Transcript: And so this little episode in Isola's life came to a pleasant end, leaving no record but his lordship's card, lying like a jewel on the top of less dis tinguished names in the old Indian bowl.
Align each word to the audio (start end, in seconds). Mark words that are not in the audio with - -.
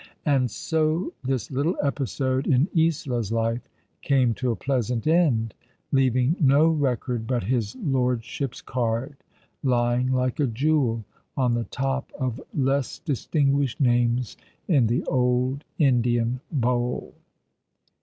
And 0.25 0.49
so 0.49 1.13
this 1.23 1.51
little 1.51 1.75
episode 1.83 2.47
in 2.47 2.67
Isola's 2.75 3.31
life 3.31 3.61
came 4.01 4.33
to 4.33 4.49
a 4.49 4.55
pleasant 4.55 5.05
end, 5.05 5.53
leaving 5.91 6.35
no 6.39 6.69
record 6.69 7.27
but 7.27 7.43
his 7.43 7.75
lordship's 7.75 8.63
card, 8.63 9.15
lying 9.61 10.11
like 10.11 10.39
a 10.39 10.47
jewel 10.47 11.05
on 11.37 11.53
the 11.53 11.65
top 11.65 12.11
of 12.17 12.41
less 12.51 12.97
dis 12.97 13.27
tinguished 13.27 13.79
names 13.79 14.37
in 14.67 14.87
the 14.87 15.05
old 15.05 15.63
Indian 15.77 16.39
bowl. 16.51 17.13